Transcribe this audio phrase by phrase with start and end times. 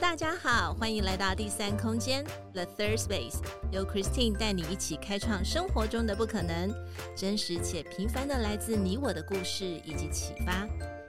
[0.00, 2.22] 大家好，欢迎来到第三空间
[2.52, 3.38] The Third Space，
[3.72, 6.70] 由 Christine 带你一起开创生活中的不可能，
[7.16, 10.66] 真实且平凡的来自你我的故事以及启发，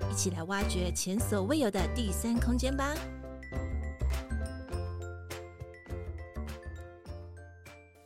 [0.10, 2.96] 一起来挖掘前所未有的第三空间吧。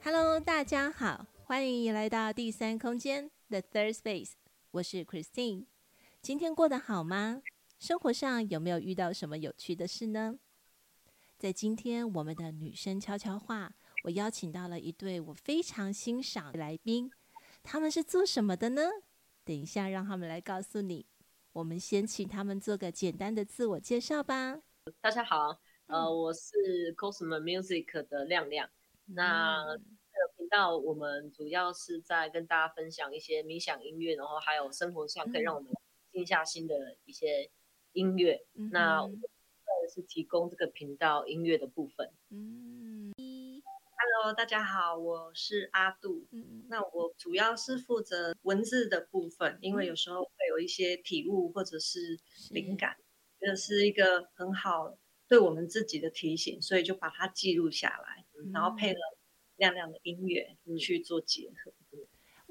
[0.03, 4.31] Hello，大家好，欢迎来到第三空间 The Third Space，
[4.71, 5.65] 我是 Christine，
[6.23, 7.41] 今天过得好吗？
[7.77, 10.35] 生活上有没有遇到什么有趣的事呢？
[11.41, 13.73] 在今天我们的女生悄悄话，
[14.03, 17.09] 我邀请到了一对我非常欣赏的来宾，
[17.63, 18.83] 他们是做什么的呢？
[19.43, 21.07] 等一下让他们来告诉你。
[21.53, 24.61] 我们先请他们做个简单的自我介绍吧。
[25.01, 28.69] 大家好，呃，我是 Cosmo Music 的亮亮。
[29.07, 35.73] 嗯、那这个频道我们主要是在跟大家分享一些冥想音乐，然后还有生活上可以让我们
[36.11, 37.49] 静下心的一些
[37.93, 38.45] 音乐。
[38.53, 39.01] 嗯、那
[39.87, 42.11] 是提供这个频道音乐的部分。
[42.29, 46.27] 嗯，Hello，大家好，我是阿杜。
[46.31, 52.97] 嗯，那我主要是负责文字的部分，因为有时候会有一些体悟或者是灵感，
[53.39, 58.99] 这是，是一个很好对我们自己的提醒，所以就把它记录下来，嗯、然后配了
[59.57, 61.73] 亮亮的音乐去做结合。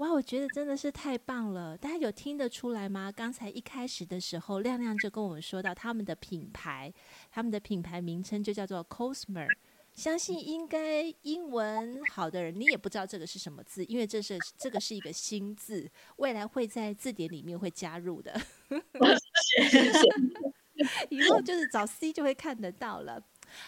[0.01, 1.77] 哇，我觉得真的是太棒了！
[1.77, 3.13] 大家有听得出来吗？
[3.13, 6.91] 刚才一开始的时候，亮亮就跟我们说到他们的品牌，
[7.31, 9.47] 他们的品牌名称就叫做 Cosmer。
[9.93, 18.41] 相信应该英文好的人，你也不知道这个是什么字，因为这是这个是一个新字，未来会在字典里面会加入的。
[21.11, 23.23] 以后就是找 C 就会看得到了。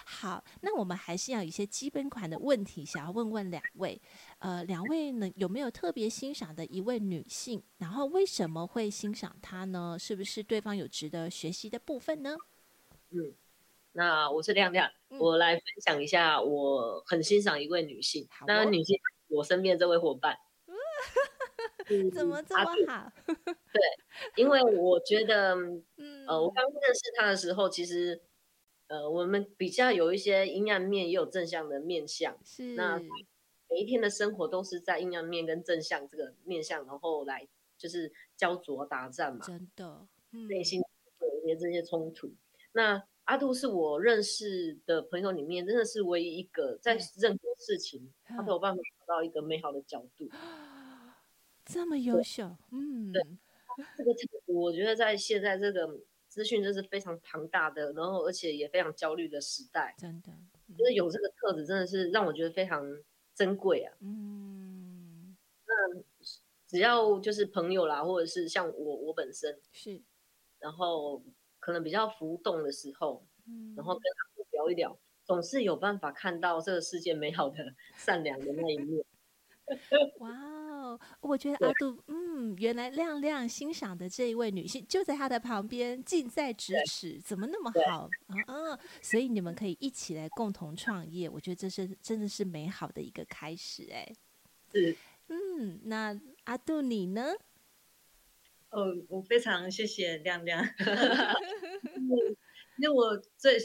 [0.04, 4.00] 好，那我们还是要有一些基本款的问题，想要问问两位。
[4.38, 7.62] 呃，两位呢有没有特别欣赏的一位女性？
[7.78, 9.96] 然后为什么会欣赏她呢？
[9.98, 12.36] 是不是对方有值得学习的部分呢？
[13.10, 13.34] 嗯，
[13.92, 18.28] 那我是亮亮，嗯、我来分享一下我很欣赏一位女性。
[18.46, 18.98] 当然，女性
[19.28, 20.36] 我身边这位伙伴，
[21.88, 23.12] 嗯、怎么这么好？
[23.26, 23.82] 对，
[24.36, 25.54] 因为我觉得，
[25.96, 28.20] 嗯、呃，我刚认识她的时候，其实。
[28.92, 32.36] 呃，我们比较有一些阴暗面，也有正向的面向。
[32.44, 37.48] 是，那每一天的生活都是在阴暗面跟正向这个面向，然后来
[37.78, 39.46] 就是焦灼打战嘛。
[39.46, 40.78] 真的，嗯、内心
[41.20, 42.30] 有一些这些冲突。
[42.72, 50.28] 那阿杜是我认识的朋友里面，真的是唯一一个在任何事情，嗯、他都有办法找到一个美好的角度。
[51.64, 53.22] 这么优秀，嗯，对，
[53.96, 54.14] 这个
[54.52, 55.98] 我觉得在现在这个。
[56.32, 60.32] 资讯真是非常庞大的，然后而且也非常焦虑的时代，真的，
[60.74, 62.82] 就是有这个特质，真的是让我觉得非常
[63.34, 63.94] 珍贵啊。
[64.00, 66.02] 嗯，那
[66.66, 70.00] 只要就是朋友啦，或者是像我我本身是，
[70.58, 71.22] 然后
[71.60, 77.58] 可能比较浮动的时候，嗯，然后跟他聊一聊，总是有办法看到这个世界美好的、
[77.98, 79.04] 善良的那一面。
[80.20, 80.61] 哇。
[81.20, 88.78] 我觉得阿杜，嗯，原来亮亮欣赏的这一位女性就在他的旁边，近在咫尺，怎么那么好对啊？
[89.00, 94.12] 所以你们可以一起来共同创业，我觉得这是真的是美好的一个开始，哎，
[94.72, 94.96] 是，
[95.28, 97.32] 嗯，那阿杜你呢？
[98.70, 100.66] 哦，我非常谢谢亮亮，
[102.78, 103.58] 因为我最，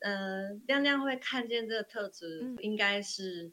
[0.00, 3.52] 呃，亮亮会看见这个特质，嗯、应该是。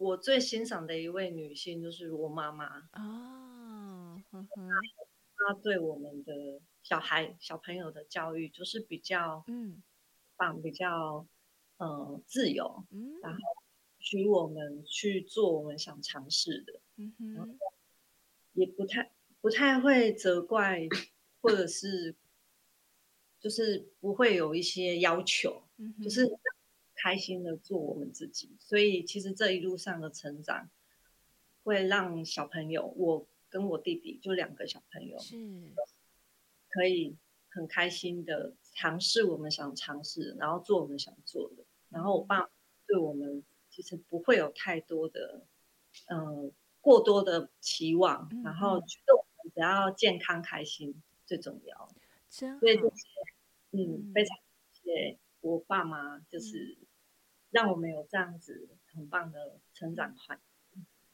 [0.00, 2.88] 我最欣赏的一位女性就是我妈妈。
[2.92, 4.16] 啊，
[5.36, 9.82] 她对我们的小孩、小朋友的教育就是比较嗯，
[10.36, 11.26] 棒，比较
[11.76, 13.38] 呃自由，嗯，然后
[13.98, 17.58] 许我们去做我们想尝试的，嗯哼，
[18.54, 19.12] 也不太
[19.42, 20.88] 不太会责怪，
[21.42, 22.16] 或者是
[23.38, 26.26] 就是不会有一些要求，嗯哼，就是。
[27.02, 30.68] 开心的做我们自己，所以其实这一路上的成长，
[31.64, 35.72] 会让小朋友，我跟我弟弟就两个小朋友，是
[36.68, 37.16] 可以
[37.48, 41.64] 很开心的尝试我们想尝试，然后做我们想做的。
[41.88, 42.50] 然后我爸
[42.86, 45.42] 对我们其实不会有太多的，
[46.08, 46.52] 嗯、呃，
[46.82, 50.94] 过多的期望，嗯、然后觉得我们只要健康开心
[51.24, 51.88] 最重要。
[52.28, 53.08] 真，所以这些，
[53.70, 54.36] 嗯，嗯非常
[54.74, 56.76] 谢谢我爸妈，就是。
[57.50, 60.38] 让我们有这样子很棒的成长快，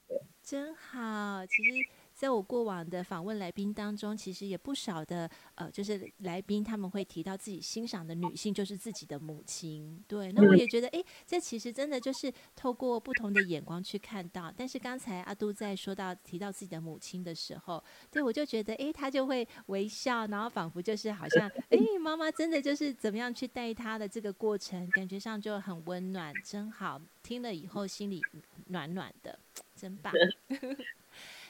[0.06, 1.46] 对，真好。
[1.46, 10.02] 其实在我过往的访问来宾当中，其实也不少的呃，就是来宾他们会提到自己欣赏的女性就是自己的母亲。
[10.08, 14.50] 对，那我也觉得，哎，这其实真的就是透过不同的眼光去看到。
[14.56, 26.98] 但是刚才阿都在说到提到自己的母亲的时候，对我就觉得，哎，他就会微笑，然后仿佛就是好像，哎，妈妈真的就是怎么样去带他的这个过程，感觉上就很温暖，真好。
[27.22, 28.22] 听了以后心里
[28.68, 29.38] 暖暖的，
[29.74, 30.10] 真棒。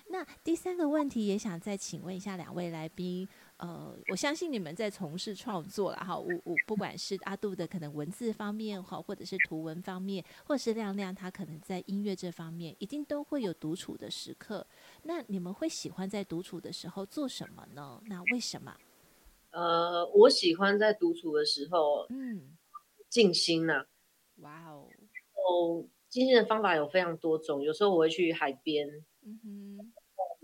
[0.08, 14.66] 那第三个问题也想再请问一下两位来宾，呃，我相信你们在从事创作了哈，我我不管是阿杜的可能文字方面哈，或者是图文方面，或者是亮亮他可能在音乐这方面，一定都会有独处的时刻。
[15.02, 18.00] 那你们会喜欢在独处的时候做什么呢？
[18.06, 18.74] 那为什么？
[19.50, 22.56] 呃，我喜欢在独处的时候，嗯，
[23.08, 23.86] 静心呐、啊。
[24.36, 24.88] 哇哦。
[25.34, 27.62] 哦，静心的方法有非常多种。
[27.62, 28.86] 有时候我会去海边，
[29.22, 29.75] 嗯哼，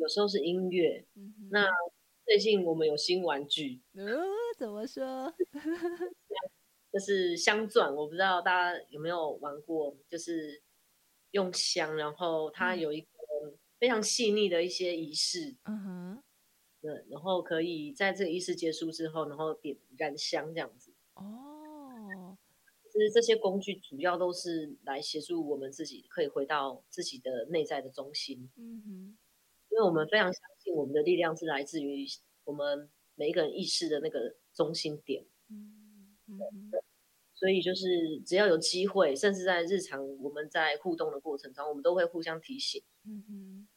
[0.02, 1.06] 有时候是音乐。
[1.14, 1.64] 嗯，那
[2.26, 4.02] 最近我们有新玩具，哦，
[4.58, 5.32] 怎么说？
[6.92, 10.60] 就是香钻，我不知道大家有没有玩过，就是
[11.30, 13.08] 用香，然后它有一个
[13.78, 16.22] 非常细腻的一些仪式，嗯哼，
[16.80, 20.92] 对，然后可以在这个仪式结束之后，然后点燃香这样子。
[21.14, 22.36] 哦。
[22.92, 28.50] 其实这些工具主要都是来协助我们自己，可以回到自己的内在的中心。
[28.56, 29.16] 嗯哼，
[29.72, 32.06] 因为我们非常相信我们的力量是来自于
[32.44, 35.24] 我们每一个人意识的那个中心点。
[35.48, 36.38] 嗯哼，
[37.34, 42.82] 所以就是只要有机会，甚至在日常我们在互动的过程中，我们都会互相提醒。
[43.04, 43.68] 嗯嗯，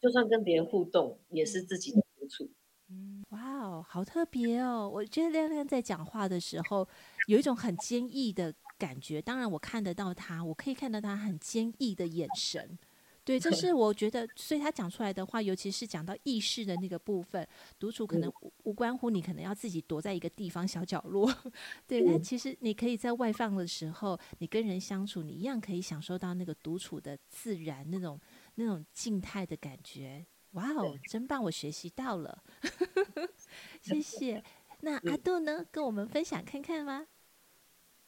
[0.00, 2.50] 就算跟别人互动，也是自己的独处。
[2.90, 4.90] 嗯，哇哦，好特别哦！
[4.92, 6.86] 我觉得亮亮在讲话的时候。
[7.28, 12.76] 有一种很坚毅的感觉，当然我看得到他，我可以看到他很坚毅的眼神。
[13.24, 17.46] 对，这 是我觉得，所以他讲出来的话，尤其是讲到意识的那个部分，
[17.78, 18.32] 独处可能
[18.64, 21.32] 无关乎你可能要自己躲在一个地方小角落。
[21.86, 28.20] 对，但其实你可以在外放的时候，你跟人相处，你一样可以享受到那个独处的自然那种
[28.56, 30.26] 那种静态的感觉。
[30.52, 32.42] 哇哦，真棒，我学习到了，
[33.80, 34.42] 谢谢。
[34.80, 35.64] 那阿杜呢？
[35.70, 37.06] 跟我们分享看看吗？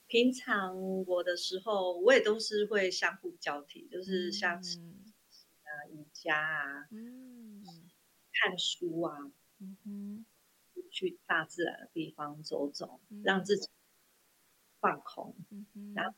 [0.06, 0.76] 平常
[1.06, 4.61] 我的时候，我也都是会相互交替，就是像啊
[6.25, 7.62] 瑜伽啊，嗯，
[8.32, 9.31] 看书啊，
[9.61, 10.26] 嗯哼，
[10.91, 13.69] 去大自然的地方走走，嗯、让自己
[14.81, 16.15] 放空，嗯哼，然后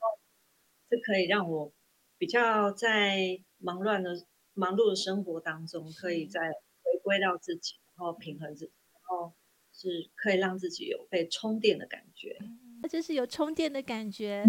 [0.89, 1.73] 这可以让我
[2.19, 4.11] 比较在忙乱的
[4.55, 9.35] 忙碌的生活当中，可以再回归到自己，然后平衡自己，然后。
[9.79, 12.35] 是可以让自己有被充电的感觉，
[12.81, 14.43] 那就是有充电的感觉。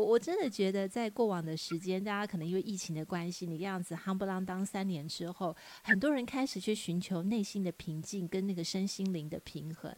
[0.00, 9.94] 我我真的觉得，在过往的时间，大家可能因为疫情的关系，你这样子夯不啷当三年之后，很多人开始去寻求内心的平静跟那个身心灵的平衡。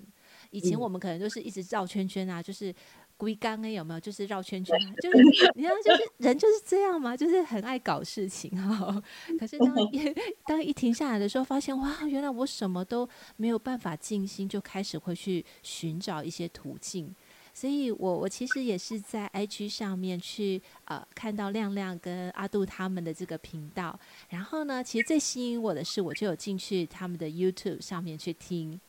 [0.50, 2.74] 以前我们可能都是一直绕圈圈啊，就是。
[3.18, 4.00] 龟缸哎，有没有？
[4.00, 5.22] 就是绕圈圈， 就是
[5.54, 9.00] 你知道，就是人就是这样嘛，就是很爱搞事情哈。
[9.38, 10.14] 可是当一
[10.44, 17.14] 当一停下来的时候，发现哇，原来我什么都没有办法静心，就开始会去寻找一些途径。
[17.54, 28.80] 所以我我其实也是在 IG 上面去呃看到亮亮跟阿杜他们的这个频道，然后呢，其实最吸引我的是，我就有进去他们的 YouTube 上面去听。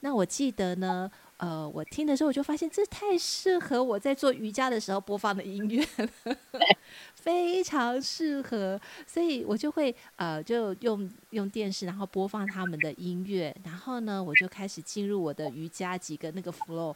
[0.00, 1.10] 那我记得呢。
[1.38, 6.36] 呃，我听的时候我就发现这太适合我在做瑜伽的时候播放的音乐了，
[7.16, 16.94] 非常适合，所以我就会呃就用用电视，然后播放他们的音乐，然后呢我就开始进入我的瑜伽几个那个 flow，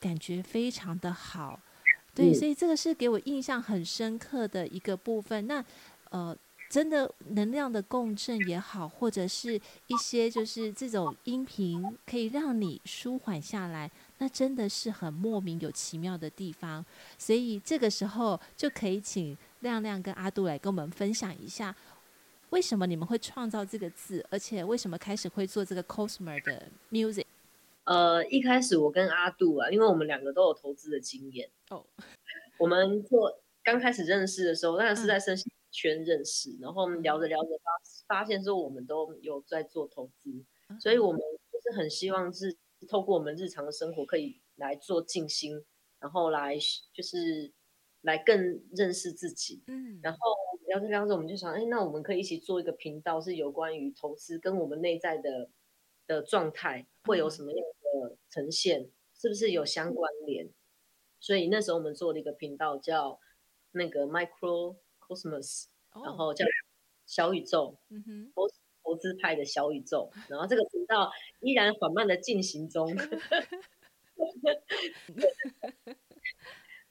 [0.00, 1.60] 感觉非常的好，
[2.14, 5.46] 对，所以这个是给我印象很深刻的一个部分。
[5.46, 5.64] 那
[6.10, 6.36] 呃。
[6.70, 16.86] 真的能量的共振也好，或者是一些就是这种音频可以让你舒缓下来，那真的是很莫名有奇妙的地方。
[17.18, 21.74] 所以这个时候就可以请亮亮跟阿杜来跟我们分享一下，
[22.50, 27.24] 为什么你们会创造这个字，而且为什么开始会做这个 Cosmer 的 music。
[27.90, 31.50] 呃，一开始我跟阿杜啊，因为我们两个都有投资的经验。
[31.70, 31.84] 哦，
[32.60, 35.50] 我们做刚开始认识的时候，当然是在身心。
[35.72, 37.70] 圈认识，然后聊着聊着发
[38.08, 40.44] 发现说我们都有在做投资，
[40.80, 45.64] 所以我们就是很希望是透过我们日常的生活可以来做静心，
[46.00, 46.58] 然后来
[46.92, 47.52] 就是
[48.00, 49.62] 来更认识自己。
[49.68, 50.18] 嗯，然后
[50.66, 55.48] 聊着聊着我们就想，哎，那我们可以一起做一个频道，是有关于投资跟我们内在的
[56.08, 57.64] 的状态会有什么样
[58.10, 60.48] 的呈现，是不是有相关联？
[61.20, 63.20] 所以那时候我们做了一个频道叫
[63.72, 64.76] 那个 Micro。
[65.10, 65.64] Cosmos，
[66.04, 66.44] 然后叫
[67.04, 68.48] 小宇宙，嗯哼，投
[68.84, 72.94] 投资派的小宇宙，然后这个频道依然缓慢的进行中。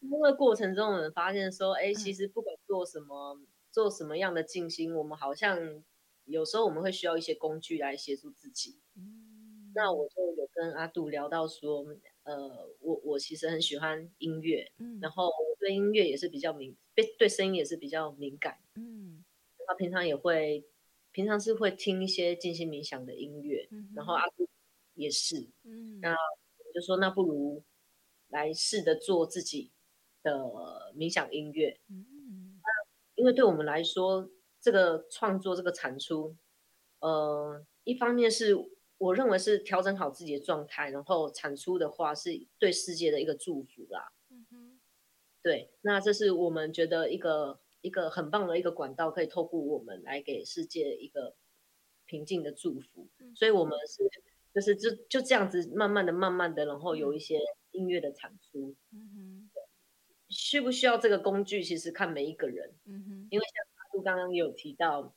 [0.02, 3.40] 那个过程中，我们发现说，哎，其实不管做什么，
[3.72, 5.82] 做什么样的静心，我们好像
[6.26, 8.82] 有时候我们会需要一些工具来协助自己。
[9.76, 11.86] 那我就有跟阿杜聊到说，
[12.24, 19.24] 呃，我我其实很喜欢音乐，嗯，然后我对音乐也是比较敏，对对声音也是比较敏感，嗯，
[19.68, 20.64] 他平常也会，
[21.12, 24.48] 平常是会听一些静心冥想的音乐，嗯，然后阿杜
[24.96, 27.64] 也是，嗯，那我就说那不如
[28.30, 29.72] 来试着做自己
[30.24, 30.32] 的
[30.96, 32.70] 冥想音乐，嗯，那
[33.16, 36.36] 因为对我们来说，这个创作这个产出，
[37.00, 38.58] 呃，一方面是。
[39.00, 44.12] 我认为是调整好自己的状态，然后产出的话是对世界的一个祝福啦。
[44.30, 44.80] 嗯哼，
[45.42, 51.34] 对，那这是我们觉得一个一个很棒的一个管道，可以透过我们来给世界一个
[52.06, 53.08] 平静的祝福。
[53.20, 54.04] 嗯、所以，我们是
[54.54, 57.40] 就是就就这样子慢慢的、慢慢的，然后有一些
[57.72, 58.76] 音乐的产出。
[58.92, 59.50] 嗯哼，
[60.28, 61.64] 需不需要这个工具？
[61.64, 62.76] 其实看每一个人。
[62.84, 65.16] 嗯哼，因为像阿杜刚刚也有提到，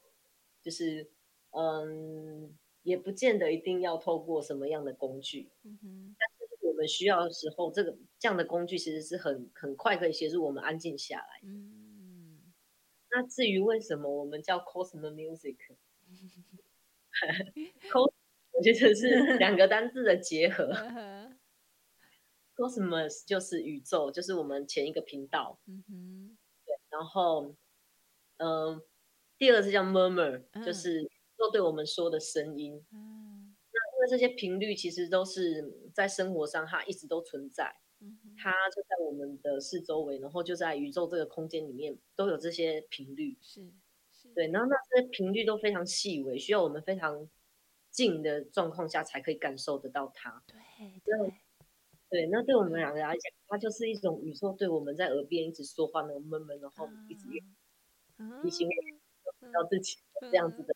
[0.63, 1.11] 就是
[1.51, 2.57] 嗯。
[2.83, 11.41] 也不见得一定要透过什么样的工具，嗯哼，但是我们需要的时候，这个这样的工具其实是很很快可以协助我们安静下来。
[11.45, 12.53] 嗯，
[13.11, 15.63] 那至于为什么我们叫 Cosmos Music，Cos
[18.53, 20.73] 我觉得是两个单字的结合。
[22.57, 25.61] Cosmos 就是宇宙，就是我们前一个频道。
[25.67, 26.37] 嗯哼，
[26.67, 27.55] 对，然后，
[28.39, 28.83] 嗯、呃，
[29.39, 31.12] 第二个是叫 Murmur，就是。
[31.43, 43.73] 都对我们说的声音，嗯，那因为这些频率其实都是在生活上，它一直都存在，嗯，它就在我们的四周围，然后就在宇宙这个空间里面都有这些频率，是，
[44.13, 47.29] 是，对，然后那这些频率都非常细微，需要我们非常
[47.91, 51.35] 近的状况下才可以感受得到它，对，对，
[52.09, 57.27] 对，那对我们两个来讲，它就是一种宇宙对我们在耳边一直说话那个闷闷，然后一直
[58.45, 58.73] 提醒我
[59.41, 60.63] 们要自己这样子。
[60.63, 60.73] 的。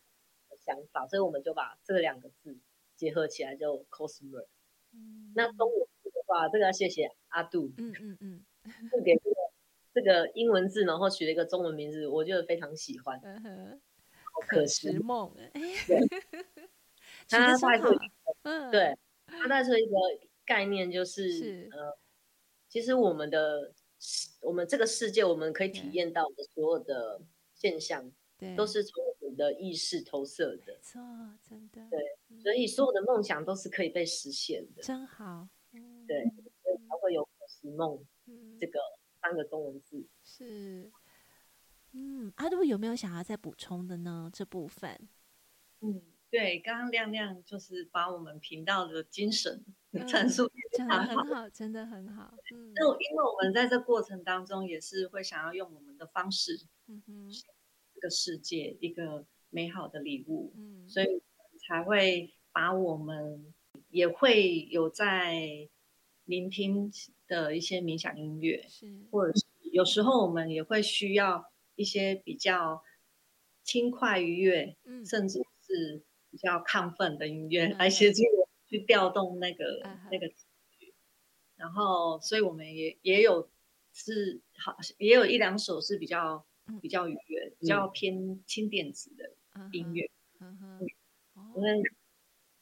[0.67, 2.57] 想法，所以我们就把这两个字
[2.97, 4.45] 结合起来，就 cosmer。
[4.91, 7.71] 嗯，那中文字的话，这个要谢谢阿杜。
[7.77, 8.45] 嗯嗯嗯，
[8.91, 9.35] 就给这个
[9.93, 13.17] 这个英文字，然后取了一个中文名字，我觉得非常喜欢。
[13.23, 13.81] 嗯哼，
[14.47, 15.33] 可食梦。
[15.87, 16.05] 对，
[17.29, 17.97] 他带出一
[18.43, 19.95] 个，对，他带出一个
[20.45, 21.97] 概念，就是，是呃，
[22.67, 23.73] 其实我们的
[24.41, 27.21] 我们这个世界，我们可以体验到的所有的
[27.53, 29.01] 现象，对，都是从。
[29.37, 31.01] 的意识投射的，没错，
[31.47, 36.23] 真的，对，所以所有的梦想都是可以被实现的，真好，嗯、对，
[36.63, 38.03] 所以才会有“实梦”
[38.59, 38.79] 这个
[39.21, 40.05] 三个中文字。
[40.23, 40.91] 是，
[41.93, 44.29] 嗯，阿杜有没有想要再补充的呢？
[44.33, 45.07] 这部分，
[45.81, 49.63] 嗯，对，刚刚亮亮就是把我们频道的精神
[49.93, 52.33] 阐述得很好，嗯、很好，真的很好。
[52.53, 57.29] 嗯，那因为我们在这过程当中也是会想要用我们的方式，嗯哼。
[57.99, 61.23] 这个世界一个美好的礼物，嗯，所以
[61.67, 63.51] 才会把我们
[63.89, 65.67] 也会有在
[66.25, 66.91] 聆听
[67.27, 72.83] 的一些冥想音乐，是，或者是有时候我们也会需要一些比较
[73.63, 80.37] 轻快愉悦，嗯，甚至是比较亢奋的音乐来协助我去调动那个、嗯、那个情
[80.77, 80.93] 绪，
[81.55, 83.49] 然后，所以我们也也有
[83.91, 86.45] 是好，也有一两首是比较。
[86.81, 89.35] 比较愉悦，比较偏轻电子的
[89.71, 90.09] 音乐，
[91.55, 91.81] 因为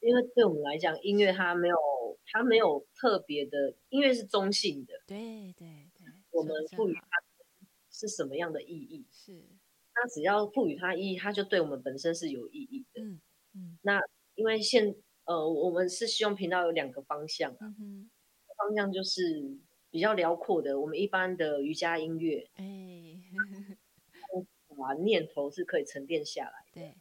[0.00, 1.76] 因为对我们来讲，音乐它没有
[2.26, 7.00] 它没有特别的，音乐是中性的，对对对，我们赋予它
[7.90, 9.06] 是什么样的意义？
[9.10, 9.44] 是，
[9.92, 13.02] 它只要赋予它意义，它就对我们本身是有意义的。
[13.02, 13.20] 嗯
[13.54, 14.00] 嗯，那
[14.34, 14.94] 因为现
[15.24, 18.10] 呃，我们是希望频道有两个方向啊，嗯，
[18.56, 19.58] 方向就是
[19.90, 22.64] 比较辽阔的，我们一般的瑜伽音乐，哎。
[24.82, 26.80] 啊，念头是可以沉淀下来的。
[26.80, 26.96] 对，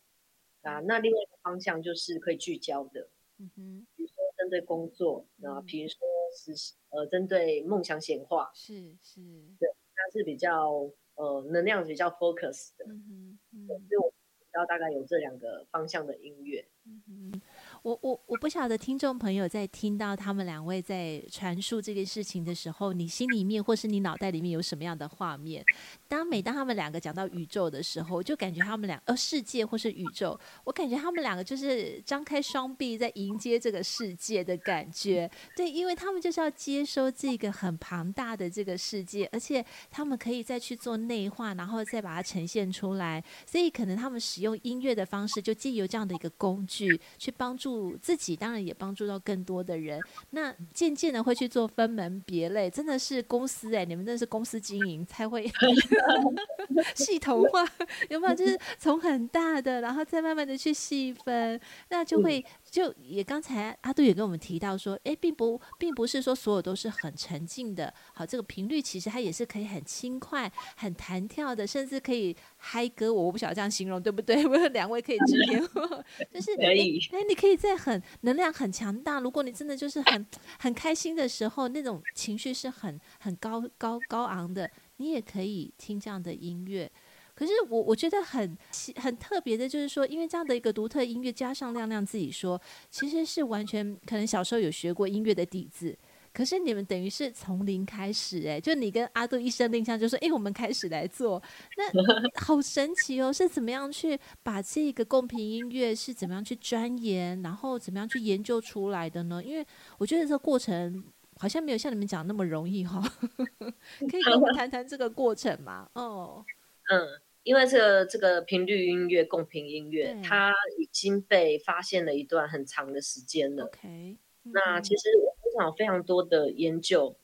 [0.62, 3.10] 啊，那另外一个方向就是可以聚焦的。
[3.38, 5.98] 嗯哼，比如说针对工作，然后比如说
[6.38, 9.20] 是呃针对梦想显化，是是，
[9.60, 12.86] 对，它是比较呃能量比较 focus 的。
[12.86, 16.66] 嗯哼，嗯，所以我知道大概有这两个方向的音乐。
[16.86, 17.42] 嗯哼，
[17.86, 25.64] 我我我不晓得听众朋友在听到他们两位在传述这件事情的时候，你心里面或是你脑袋里面有什么样的画面？
[26.08, 35.30] 当每当他们两个讲到宇宙的时候，就感觉他们两呃世界或是宇宙，我感觉他们两个就是张开双臂在迎接这个世界的感觉。
[35.56, 43.24] 对，因为他们就是要接收这个很庞大的这个世界，而且他们可以再去做内化，然后再把它呈现出来。
[43.46, 50.00] 所以可能他们使用音乐的方式，就借由这样的一个工具去帮助自己，当然也帮助到更多的人。
[50.32, 55.50] 那渐渐的会去做分门别类，真的是公司哎、欸，你们真的是公司经营才会
[56.96, 57.66] 系统化，
[58.10, 58.36] 有没有？
[58.36, 62.44] 就是从很大的，然后再慢慢的去细分，那就会。
[62.76, 73.14] 就也刚才阿杜也跟我们提到说，诶，并不并不是说所有都是很沉静的，好，这个频率其实它也是可以很轻快、很弹跳的，甚至可以嗨歌。
[73.14, 74.44] 我我不晓得这样形容对不对？
[74.46, 76.04] 我有两位可以指点我，
[76.34, 80.28] 就是可以，诶，你可以在很能量很强大，如果你真的就是很
[80.60, 86.92] 很开心的时候，那种情绪是很很高高高昂的，你也可以听这样的音乐。
[87.36, 88.58] 可是我我觉得很
[88.96, 95.98] 很特别的，就是说，因为这样的一个独特音乐，加上亮亮自己说，其实是完全可能小时候有学过音乐的底子。
[96.34, 101.42] 可是你们等于是从零开始，欸，哎，就你跟阿杜一声令下，就说，哎，我们开始来做，
[101.78, 101.86] 那
[102.44, 103.32] 好神奇哦！
[103.32, 109.42] 是怎么样去把这个共频音乐是怎么样去钻研，然后怎么样去研究出来的呢？
[109.42, 109.66] 因为
[109.98, 111.02] 我觉得这个过程
[111.38, 113.72] 好像没有像你们讲那么容易哈，哦。
[114.12, 115.90] 可以跟我们 谈谈这个过程吗？
[115.94, 116.44] 哦，
[116.92, 117.22] 嗯。
[117.46, 123.70] 因为这个这个频率音乐、共频音乐，它已经被发现了一段很长的时间了。
[123.70, 124.18] Okay.
[124.42, 127.16] 那其实我非常非常多的研究。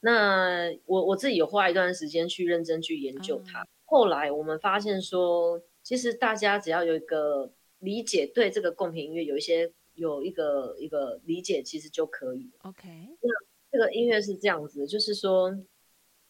[0.00, 3.64] 那我我自己有花一段时间去认真去研究它。
[3.64, 3.66] Uh.
[3.86, 12.50] 后来我们发现说，其实大家只要有一个理解，对这个共频音乐有一些有一个一个理解，其实就可以。
[12.64, 12.86] OK，
[13.22, 13.30] 那
[13.72, 15.58] 这个音乐是这样子的，就是说，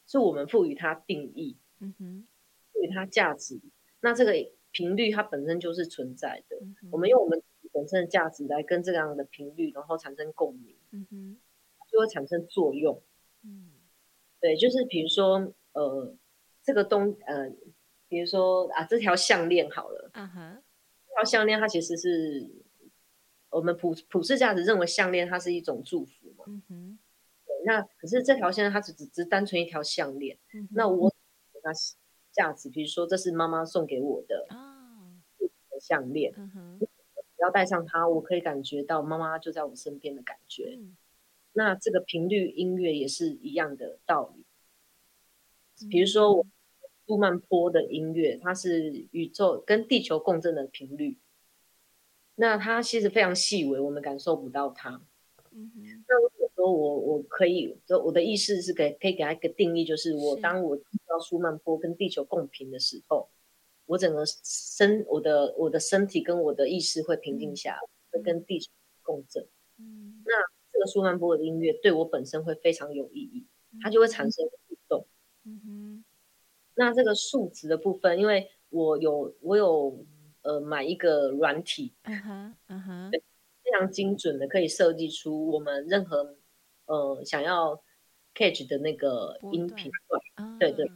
[0.06, 1.56] 是我们赋予它定义。
[1.80, 2.26] 嗯哼。
[2.80, 3.60] 给它价值，
[4.00, 4.32] 那这个
[4.72, 6.56] 频率它本身就是存在的。
[6.60, 11.36] 嗯、我们用我们本身的价值来跟这样的频率，然后产生共鸣，嗯哼，
[11.90, 13.02] 就会产生作用。
[13.44, 13.70] 嗯，
[14.40, 16.14] 对，就是比如说，呃，
[16.62, 17.50] 这个东，呃，
[18.08, 20.62] 比如说啊，这条项链好了，啊哈，
[21.06, 22.50] 这条项链它其实是
[23.50, 26.44] 我们普普世价值认为项链它是一种祝福嘛。
[26.48, 26.98] 嗯哼，
[27.46, 31.12] 对，那可是这条项链它只只只单纯一条项链，嗯、那我
[31.62, 31.70] 它。
[32.32, 34.46] 价值，比如说这是妈妈送给我的
[35.80, 36.32] 项链，
[36.78, 40.76] 只要戴上它，我可以感觉到妈妈就在我身边的感觉。
[40.78, 40.96] 嗯、
[41.52, 44.44] 那这个频率音乐也是一样的道理。
[45.88, 46.46] 比如说，我
[47.06, 51.18] 杜曼波的音乐，它是宇宙跟地球共振的频率，
[52.34, 55.02] 那它其实非常细微，我们感受不到它。
[55.50, 55.72] 嗯、
[56.06, 60.78] 那如果说我我可以，我的意思是给可以给他一个定义，就是我当我。
[61.10, 63.28] 到舒曼波跟地球共频的时候，
[63.86, 67.80] 我整个身，我的我的身体跟我的意识会平静下来，
[68.12, 68.70] 会跟地球
[69.02, 69.44] 共振。
[69.76, 70.32] 嗯，那
[70.72, 73.44] 这个舒曼波的音乐对我本身会非常有意义，
[73.82, 75.04] 它就会产生互动。
[75.44, 76.04] 嗯哼。
[76.76, 80.06] 那这个数值的部分，因为我有我有
[80.42, 86.36] 呃买一个软体，嗯哼，嗯哼，非常精准的可以设计出我们任何
[86.90, 87.80] 呃想要。
[88.32, 89.90] Catch 的那个音频
[90.60, 90.86] 对对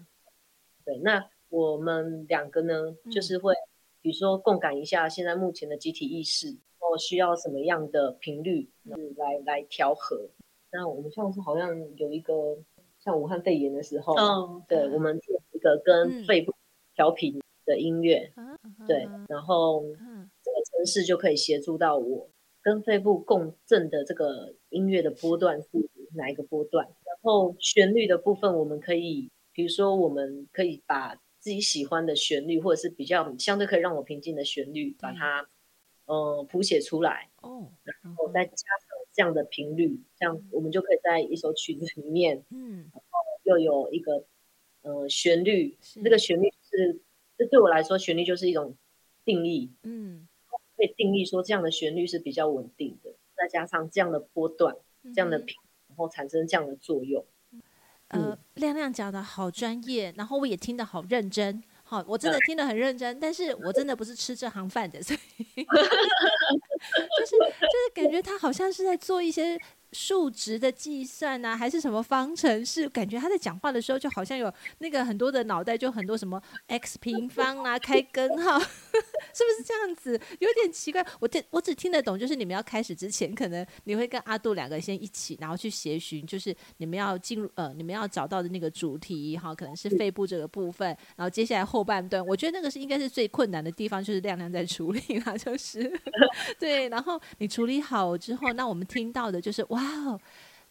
[0.85, 3.53] 对，那我们两个呢，嗯、就是会，
[4.01, 10.31] 比如说共感一下现在目前的集体意识，然后需要什么样的频率来、嗯、来来调和。
[10.71, 12.57] 那我们上次好像有一个
[13.01, 16.55] 像武汉肺炎的时候，嗯、对，嗯、我们做一个跟肺部
[16.95, 22.29] 调频的音乐，嗯、对，然后这个城市就可以协助到我
[22.65, 25.69] 跟肺部共振的这个音乐的波段是
[26.15, 26.87] 哪一个波段。
[26.87, 35.43] 然后旋律的部分，我们可以，比如说，我们可以把自己喜欢的旋律，或者是比较相对可以让我平静的旋律，把它，
[36.07, 37.31] 嗯、呃，谱写出来。
[37.43, 44.25] 哦，然后再加上这样的频率，这样我们就可以在一首曲子里面，嗯，然后又有一个，
[44.81, 45.77] 呃，旋律。
[46.03, 47.01] 这个旋律是，
[47.37, 48.75] 这对我来说，旋律就是一种
[49.23, 49.71] 定义。
[49.83, 50.27] 嗯，
[50.77, 54.77] 可以定义说这样的旋律是比较稳定的，再加上这样的波段，
[55.15, 55.57] 这样的频。
[55.57, 57.25] 嗯然后产生这样的作用。
[58.09, 65.21] 呃，嗯、亮亮讲的好专业，然后我也听得好认真，好，我真的听得很认真，嗯、但是我真的不是吃这行饭的，所以
[65.55, 69.57] 就是就是感觉他好像是在做一些
[69.95, 72.89] 数值的计算啊，还是什么方程式？
[72.89, 80.21] 感觉他在讲话的时候，就好像有那个很多的脑袋，就很多什么 x 平方啊，开根号， 是不是这样子？
[80.41, 81.07] 有点奇怪。
[81.21, 95.93] 我听我只听得懂，就是你们要开始之前，可能你会跟阿杜两个先一起，然后去协寻，就是你们要进入呃，你们要找到的那个主题哈，可能是肺部这个部分，然后接下来后半段，我觉得那个是应该是最困难的地方，就是亮亮在处理啦，就是
[96.59, 99.84] 对，然后你处理好之后，那我们听到的就是哇。
[99.85, 100.21] 哦，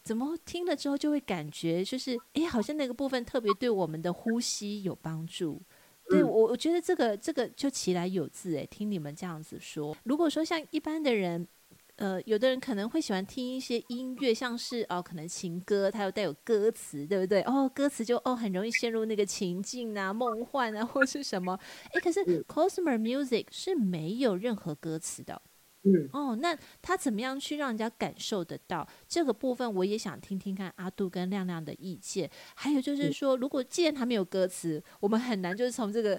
[0.02, 5.60] 怎么听了之后就会感觉就是，哎，好像那个部分特别对我们的呼吸有帮助。
[6.08, 9.96] 对我，我觉得这个这个就其来有自哎，听你们这样子说。
[10.04, 11.48] 如果说像一般的人，
[11.96, 17.40] 呃，有的人可能会喜欢听一些音乐，像是哦，可能情歌，它又带有歌词，对不对？
[17.44, 21.58] 哦，歌词就哦，很容易陷入那个情境啊、梦幻啊，或是什么。
[21.92, 25.40] 哎，可是 Klezmer Music 是没有任何歌词的。
[25.86, 29.70] 嗯，哦，那他怎么样去让人家感受得到这个部分？
[29.74, 32.30] 我也想听听看阿杜跟亮亮的意见。
[32.54, 36.18] 还有就是说，如果既然他没有歌词，我们很难就是从这个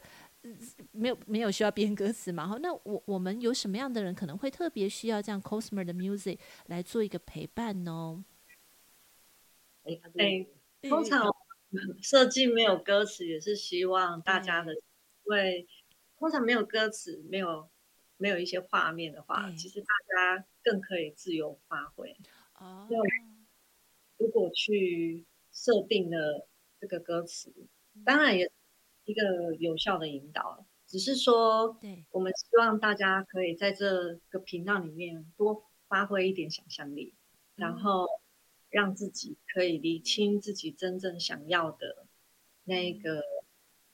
[0.91, 2.47] 没有没有需要编歌词嘛？
[2.47, 8.23] 哈，那我我们有什么样的人可能会特别需要这样 Klezmer 的 music 来做一个陪伴呢？
[9.83, 9.99] 哎，
[10.87, 11.25] 通常
[12.03, 14.81] 设计没有歌词，也是希望大家的，因
[15.25, 15.67] 为
[16.19, 17.67] 通常没有歌词，没有。
[18.17, 19.87] 没有一些画面的话，其实大
[20.37, 22.15] 家更可以自由发挥。
[22.57, 22.87] 哦，
[24.17, 26.47] 如果去设定了
[26.79, 27.53] 这个歌词，
[28.05, 28.51] 当然也
[29.03, 30.65] 一个有效的引导。
[30.87, 31.77] 只是说，
[32.11, 37.13] 我们希望大家可以在这个频道里面多发挥一点想象力，
[37.55, 38.07] 然后
[38.69, 42.05] 让自己可以理清自己真正想要的
[42.63, 43.23] 那个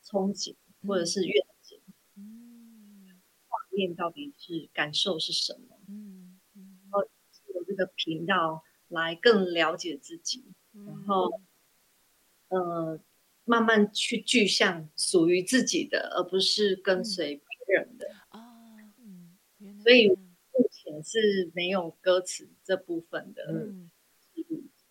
[0.03, 0.55] 憧憬，
[0.85, 1.45] 或者是愿。
[3.71, 5.77] 面到底是感受是什么？
[5.87, 7.01] 嗯，然后
[7.53, 11.41] 有这个频道来更了解自己，嗯、然后
[12.49, 12.99] 呃，
[13.45, 18.07] 慢慢去具象属于自己的，而不是跟随别人的。
[18.31, 18.77] 哦，
[19.59, 23.43] 嗯，所以目前是没有歌词这部分的。
[23.49, 23.89] 嗯，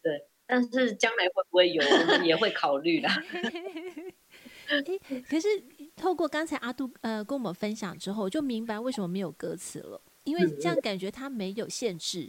[0.03, 3.09] 对，但是将来会不会有，我们也会考虑的。
[4.69, 4.83] 欸、
[5.29, 5.49] 可是
[6.01, 12.27] 透过刚才阿杜呃跟我们分享之后，我就明白为什么没有歌词了，因为这样感觉它没有限制，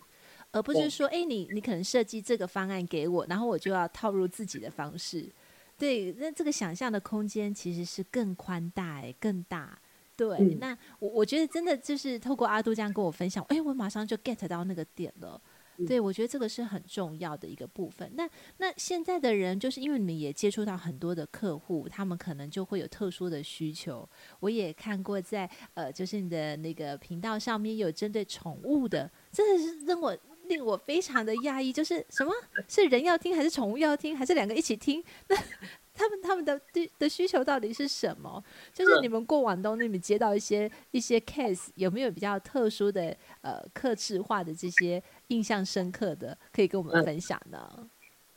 [0.51, 5.31] 而不是说，哎、欸，你你可能设计这个方案给我，然后我就要套入自己的方式，
[5.77, 9.79] 对，那这个想象的空间其实是更宽大哎，更大，
[10.17, 15.41] 对，嗯、那我我觉得真的就是透过阿杜这样跟我分享，哎、欸，我马上就 get 到那个点了。
[15.87, 18.11] 对，我觉得这个是很重要的一个部分。
[18.15, 24.07] 那那现在的人，就是因为你们也接触到很多的客户，他们可能就会有特殊的需求。
[24.39, 32.33] 我也看过在呃，就是你的那个频道上面有针对宠物的，真的是让我令我非常的讶异，就是什么
[32.67, 35.03] 是人要听，还是宠物要听，还是两个一起听？
[35.27, 35.35] 那
[35.93, 38.43] 他们他们的的的需求到底是什么？
[38.73, 47.89] 就是你们过往都你们接到一些一些 case，有没有比较特殊的呃克制化的这些印象深刻的，可以跟我们分享呢？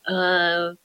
[0.02, 0.76] 呃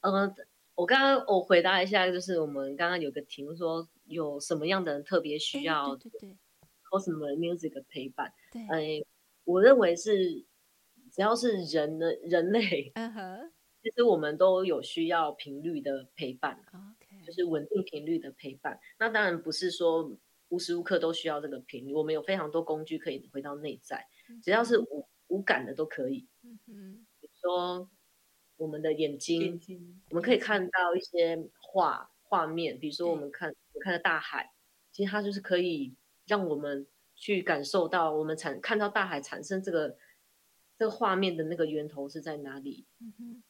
[0.00, 0.34] 呃，
[0.74, 6.36] 我刚刚我回答一下，就是我们刚刚有个题目说有什么样的人特别需要对对对
[6.90, 8.32] Klezmer music 的陪伴？
[8.52, 9.06] 对，呃，
[9.44, 10.44] 我认为是
[11.12, 13.52] 只要是人的人类，嗯哼。
[13.82, 17.24] 其实我们都有需要频率的陪伴，Okay.
[17.24, 18.78] 就是稳定频率的陪伴。
[18.98, 20.14] 那当然不是说
[20.48, 24.06] 无时无刻都需要这个频率，我们有非常多工具可以回到内在，
[24.42, 26.28] 只要是无无感的都可以。
[26.44, 26.72] 比
[27.22, 27.88] 如说
[28.56, 29.58] 我们的眼睛，
[30.10, 34.52] 我们可以看到一些画画面，比如说我们看我看到大海，
[34.92, 35.94] 其实它就是可以
[36.26, 39.96] 让我们去感受到我们产看到大海产生这个
[40.76, 42.84] 这个画面的那个源头是在哪里。
[43.00, 43.42] 嗯哼。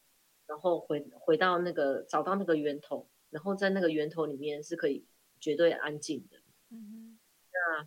[0.50, 5.06] 然后回回到那个找到那个源头，然后在那个源头里面是可以
[5.38, 6.38] 绝对安静的。
[6.68, 7.86] 那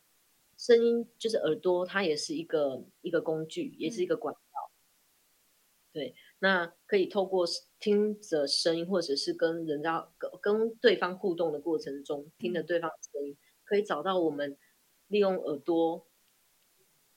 [0.57, 4.39] 声音就是耳朵，它也是一个一个工具，也是一个管道。
[4.39, 4.71] 嗯。
[5.91, 7.45] 对，那可以透过
[7.81, 14.57] 听着声音，或者是跟人家跟跟对方互动的过程中，听着对方的声音，可以找到我们
[15.07, 16.07] 利用耳朵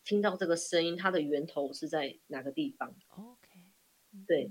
[0.02, 3.60] 听到这个声音，它的源头是在哪个地方？OK。
[4.26, 4.50] 对。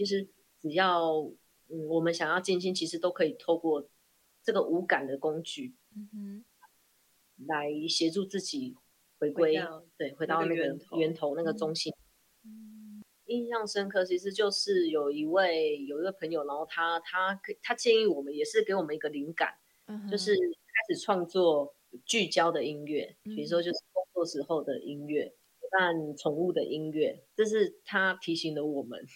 [0.00, 0.26] 其实
[0.62, 1.30] 只要
[1.68, 3.86] 嗯，我们想要静心，其实都可以透过
[4.42, 6.44] 这个无感的工具，嗯哼，
[7.46, 8.74] 来协助自己
[9.18, 11.92] 回归，回对，回到那个源头，那个中心。
[12.44, 19.52] 嗯，印象深刻，其实就是有一位有一个朋友，然后他他他建议我们，也是给我们一个灵感，
[20.10, 25.34] 就是开始创作聚焦的音乐，嗯、比如说就是工作时候的音乐，
[25.70, 29.06] 伴宠物的音乐，这是他提醒了我们。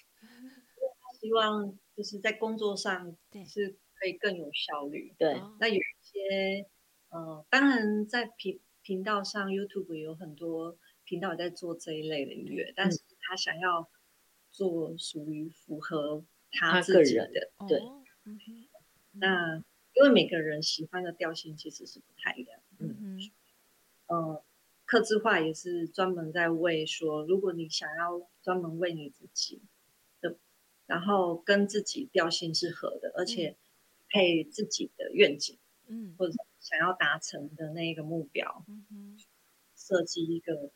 [1.25, 5.15] 希望就是在工作上是可以更有效率。
[5.17, 6.67] 对，那有一些
[7.09, 13.89] 呃，当然在频频道上，YouTube 有很多频道在做这一类的音乐，但是他想要
[14.51, 17.31] 做属于符合他自己的，
[17.67, 17.81] 对。
[19.13, 19.57] 那
[19.95, 22.61] 因为每个人喜欢的调性其实是不太一样。
[22.79, 23.19] 嗯嗯。
[24.09, 24.45] 呃，
[24.85, 29.63] 客制化也是专门在为说，如果你想要专门为你自己。
[30.95, 33.57] 然后跟自己调性是合的，而且
[34.09, 39.19] 配自己的愿景，嗯，或者想要达成的那一个目标，嗯，
[39.77, 40.71] 设计一个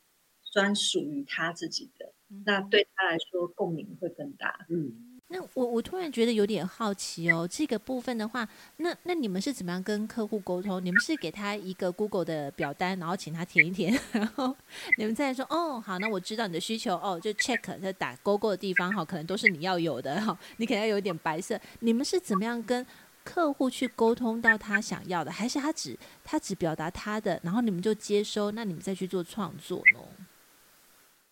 [0.52, 5.17] 专属于他自己的，嗯，那对他来说共鸣会更大，嗯。
[5.30, 10.82] 那我我突然觉得有点好奇哦，这个部分的话，那那你们是怎么样跟客户沟通？
[10.82, 14.56] 你们是给他一个 Google 的表单，然后请他填一填， 然后
[14.96, 21.60] 你们再说哦，好，那我知道你的需求哦，就 check 就打勾勾的地方哈，可能都是你要有的哈， 你可能要有一点白色。
[21.80, 22.86] 你们是怎么样跟
[23.22, 30.00] 客户去沟通到他想要的，还是他只他只表达他的，然后你们就接收，那你们再去做创作呢？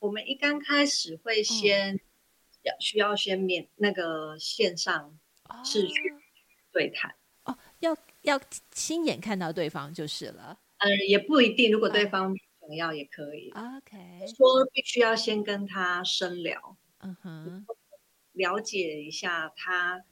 [0.01, 1.95] 我们一刚开始会先。
[1.95, 2.01] 嗯
[2.81, 5.19] 需要先面那个线上
[5.65, 5.95] 视讯
[6.73, 10.59] 对谈哦，哦，要要亲眼看到对方就是了。
[10.79, 13.51] 嗯，也不一定，如果对方想要也可以。
[13.51, 17.67] 哦、OK，说必须要先跟他深聊，嗯哼，
[18.33, 20.05] 了解一下他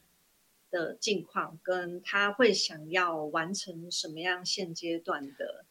[0.70, 5.66] 的近况，跟他会想要完成什么样现阶段的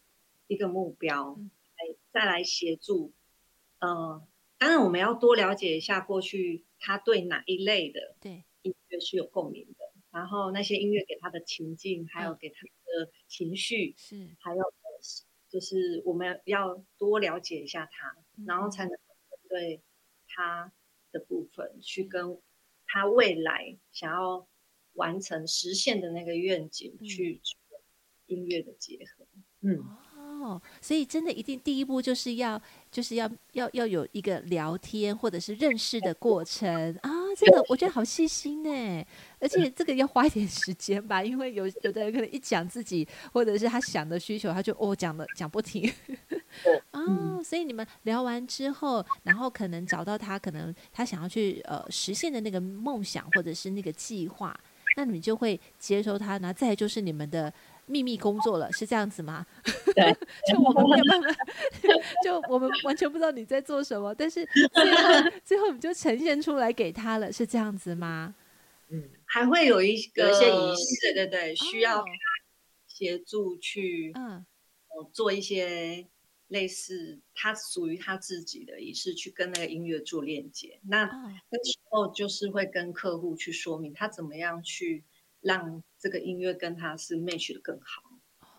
[0.47, 1.49] 一个目标，嗯、
[2.11, 3.13] 再来协助。
[3.79, 4.27] 嗯、呃，
[4.59, 6.65] 当然我们要多了解一下过去。
[6.85, 8.17] 他对哪一类的
[8.61, 9.93] 音乐是有共鸣的？
[10.11, 14.61] 然后那些音乐给他的情境，还有给他的情绪，是还有
[15.47, 19.81] 就是我们要多了解一下他，然后才能针对
[20.27, 20.73] 他
[21.13, 22.37] 的部分去跟
[22.85, 24.45] 他未来想要
[24.93, 27.81] 完成实现的那个愿景去做
[28.25, 29.25] 音乐的结合。
[29.61, 29.85] 嗯。
[30.43, 36.93] 哦，所以真的一定第一步就是要就是要要要有一个聊天或者是认识的过程。
[37.01, 39.05] 啊，这个我觉得好细心呢，
[39.39, 45.91] 而且这个要花一点时间吧，因为有有的人可能一讲自己或者是他想的需求，他就哦讲了讲不停
[46.91, 54.59] 啊，所以你们聊完之后，然后可能找到他可能他想要去呃实现的那个梦想或者是那个计划，
[54.97, 57.53] 那你们就会接收他，那再来就是你们的。
[57.85, 59.45] 秘密工作了，是这样子吗？
[59.95, 60.15] 对，
[60.49, 61.39] 就我们没有办法，
[62.23, 68.35] 就我们完全不知道你在做什么，但是最后 最后你就呈现出来给他了，是这样子吗？
[68.89, 72.03] 嗯，还会有一个有一些仪式，对对对，需要
[72.87, 74.45] 协助去嗯，
[75.11, 76.05] 做一些
[76.49, 80.79] 类似他属于他自己的仪式，去跟那个音乐做链接。
[80.83, 81.05] 那
[81.49, 85.03] 那时候就是会跟客户去说明他怎么样去。
[85.43, 88.01] 让这个音乐跟他是 match 的更好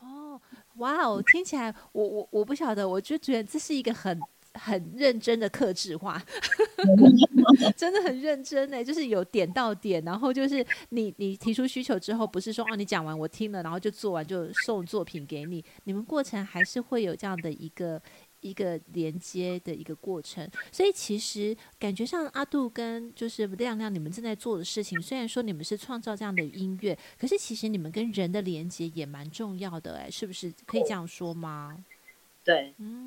[0.01, 0.41] 哦，
[0.77, 4.21] 哇哦，听起来我我我不晓得，我就觉得这是一个很
[4.53, 6.23] 很认真的克制化，
[7.77, 18.01] 真的很认真呢，就是有点到点，然后就是你你提出需求之后，不是说哦你讲完我听了，然后就做完就送作品给你，你们过程还是会有这样的一个。
[18.45, 31.83] 一个连接的一个过程，所以其实感觉上阿杜跟就是亮亮，你们正在做的事情，虽然说你们是创造这样的音乐，可是其实你们跟人的连接也蛮重要的，哎，是不是可以这样说吗？
[32.45, 33.04] 对，嗯，对。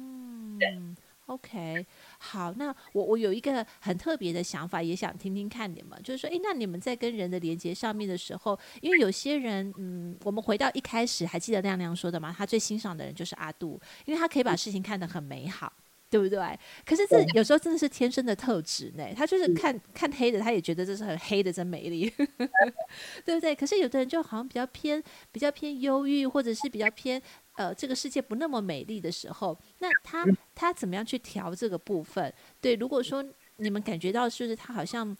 [1.27, 1.85] OK，
[2.19, 12.33] 好，那我我有一个很特别的想法，也想听听看你们，就是说，诶，那你们在跟人的连接上面的时候，因为有些人，嗯，我们回到一开始，还记得亮亮说的吗？
[12.35, 15.71] 他最欣赏的人就是阿杜，因为他可以把事情看得很美好，
[16.09, 16.39] 对不对？
[16.85, 22.09] 可是这有时候真的是天生的特质呢，他就是看看黑的，他也觉得这是很黑的，真美丽，
[23.25, 23.53] 对不对？
[23.53, 27.21] 可是有的人就好像比较偏，比较偏忧郁，或者是比较偏。
[27.57, 32.31] 呃，这个世界不那么美丽的时候，那他他怎么样去调这个部分？
[32.61, 35.17] 对，如果说你们感觉到是不是他好像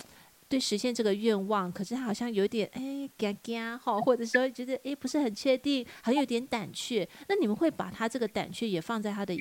[0.47, 9.36] 对实现这个愿望，可是他好像有点哎嘎嘎哈，或者说觉得哎不是很确定，好像有点胆怯，那你们会把他这个胆怯也放在他的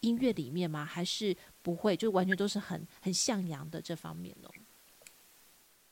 [0.00, 0.84] 音乐里面吗？
[0.84, 1.96] 还是不会？
[1.96, 4.48] 就完全都是很很向阳的这方面呢？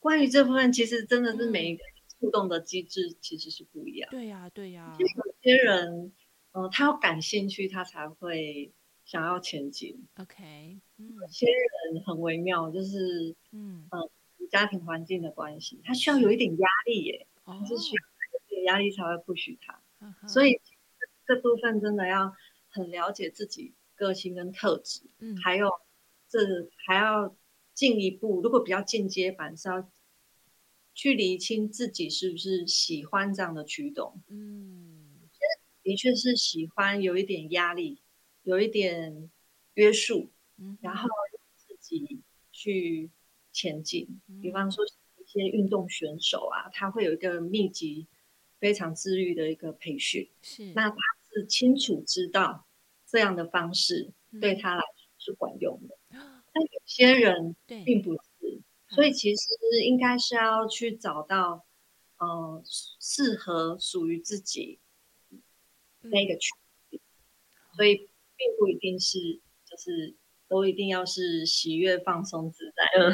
[0.00, 1.84] 关于这部分，其实真的是每一个
[2.18, 4.10] 互动的机制其实是不一样。
[4.10, 5.06] 对呀，对呀，有
[5.40, 6.12] 些人。
[6.52, 8.72] 呃，他要感兴趣，他才会
[9.04, 10.06] 想要前进。
[10.16, 14.10] OK，嗯，有些人很微妙，就是嗯呃，
[14.50, 19.80] 家庭环境的关系，他需要有一点压力耶，他是需要有点压力才会 push 他。
[20.00, 20.30] Oh.
[20.30, 20.60] 所以
[21.26, 22.34] 这部分真的要
[22.68, 25.68] 很了解自己个性跟特质，嗯，还有
[26.28, 26.38] 这
[26.86, 27.36] 还要
[27.74, 29.90] 进一步，如果比较进阶版是要
[30.94, 34.20] 去厘清自己是不是喜欢这样的驱动。
[34.28, 34.99] 嗯，
[35.90, 37.98] 的确是喜欢，有一点压力，
[38.44, 39.28] 有一点
[39.74, 41.08] 约束，嗯，然后
[41.56, 42.20] 自己
[42.52, 43.10] 去
[43.50, 44.20] 前进。
[44.40, 48.06] 比方说一些运动选手啊，他会有一个密集。
[48.60, 50.74] 非常自律的一个培训，是。
[50.74, 50.96] 那他
[51.30, 52.66] 是清楚知道
[53.06, 59.48] 这样的方式对他来说是管用的，嗯、但有些人并不是，所以其实
[59.82, 61.64] 应该是要去找到
[62.18, 64.78] 呃适合属于自己
[66.02, 66.50] 那个区
[67.76, 67.96] 所以
[68.36, 69.18] 并不一定是
[69.64, 70.16] 就是
[70.48, 73.12] 都一定要是喜悦、放松、自在，嗯、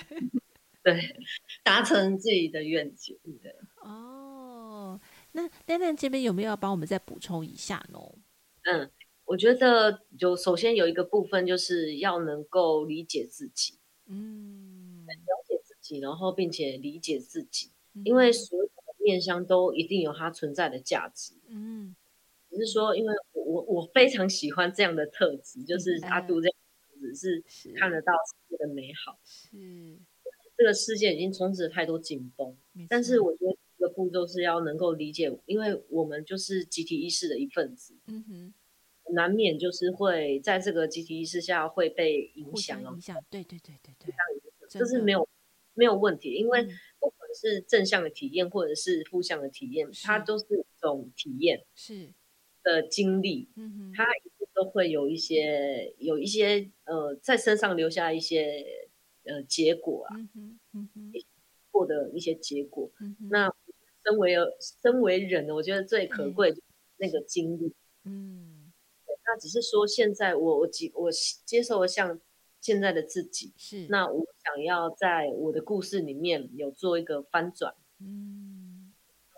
[0.82, 1.16] 对，
[1.62, 5.00] 达成自己的愿景，对哦。
[5.32, 7.98] 那丹丹这边有没有要帮我们再补充一下呢？
[8.64, 8.90] 嗯，
[9.26, 21.94] 我觉得就首先有一个部分就是要能够理解自己，嗯，了解自己，然后并且理解自己，嗯、因为所有的面相都一定有它存在的价值，嗯，
[22.58, 26.56] 只是说因为我我我非常喜欢这样的特质，就是阿杜这样
[27.00, 27.44] 子是
[27.76, 29.98] 看得到世界的美好，是。
[30.56, 32.56] 这个世界已经充斥了太多紧绷，
[32.88, 33.56] 但是我觉得。
[33.78, 38.54] 一个步骤是要能够理解，因为我们就是集体意识的一份子，嗯哼，
[39.14, 44.12] 难免就是会在这个集体意识下会被影响，影响，对对对对对，
[44.68, 45.28] 这是没有
[45.74, 46.64] 没有问题，因为
[46.98, 52.12] 不管是正向的体验或者是负向的体验，它都是一种体验，是
[52.68, 58.64] 的经历，嗯哼，它一定都会有一些有一些呃在身上留下一些
[59.24, 61.12] 呃结果啊，嗯，嗯，
[61.72, 63.52] 获得一些结果，嗯，那。
[64.04, 64.34] 身为
[64.82, 66.58] 身为人，我觉得最可贵的
[66.96, 68.72] 那个经历，嗯，
[69.26, 71.10] 那只是说现在我我接我
[71.44, 72.18] 接受了像
[72.58, 73.86] 现在的自己，是。
[73.90, 78.94] 那我想要在我的故事里面有做一个翻转，嗯，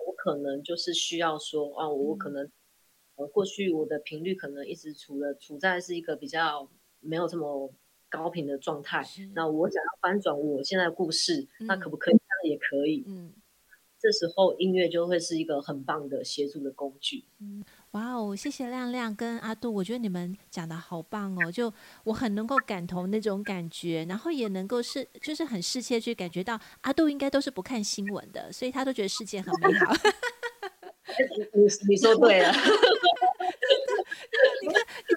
[0.06, 2.48] 我可能就是需要说啊，我可能
[3.20, 6.68] 呃过去我的频率可能一直处了处在是一个比较
[7.00, 7.70] 没有这么
[8.08, 9.04] 高频的状态，
[9.34, 12.14] 那我想要翻转我现在的故事，嗯、那可不可以？
[12.14, 13.32] 这样也可以，嗯。
[14.02, 17.22] 这时候音乐就会是一个很棒的协助的工具。
[17.38, 21.70] 嗯，哇哦，谢谢亮亮跟阿杜，我觉得你们讲的好棒哦，就
[22.04, 29.92] 我很能够感同那种感觉，然后也能够是就是很适切去感觉到阿杜应该都是不看新闻的，所以他都觉得世界很美好。
[31.52, 32.50] 你你说对了。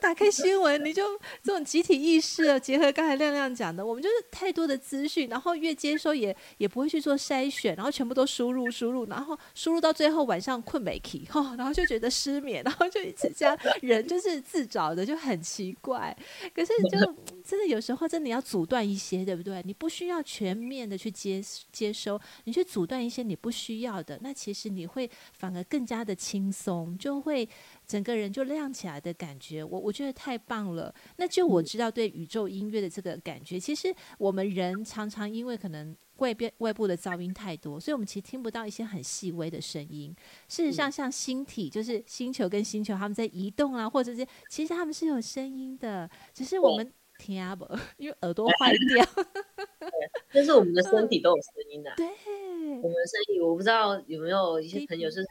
[0.04, 1.02] 打开新闻，你就
[1.42, 16.14] 这种集体意识啊， 结合刚才亮亮讲的，我们就是太多的资讯，然后越接收也也不会去做筛选，然后全部都输入输入，然后输入到最后晚上困没起，哈， 然后就觉得失眠，然后就一直这样，人就是自找的，就很奇怪。
[16.54, 17.00] 可是就
[17.48, 19.64] 真的有时候真的要阻断一些，对不对？
[19.66, 27.48] 你不需要全面的去接接收，你去阻断一些你不需要的，那其实你会反而更加的轻松，就会。
[27.86, 30.94] 整个人就亮起来的感觉，我我觉得太棒了。
[31.18, 40.16] 那就我知道对宇宙音乐的这个感觉，其实我们人常常因为可能外边外部的噪音太多，所以我们其实听不到一些很细微的声音。
[40.48, 47.68] 事实上，像星体，就是星球跟星球他们在移动啊，或者是其实他们是有声音的，只是我们听不，
[47.98, 49.26] 因为耳朵坏掉。
[50.32, 51.96] 但是我们的身体都有声音的、啊。
[51.96, 55.24] 对，我们的声音，我不知道有没有一些朋友是。